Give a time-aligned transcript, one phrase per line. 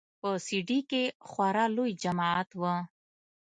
[0.19, 2.61] په سي ډي کښې خورا لوى جماعت و.